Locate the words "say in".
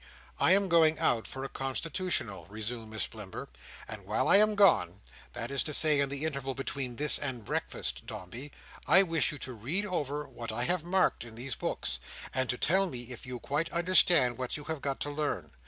5.75-6.09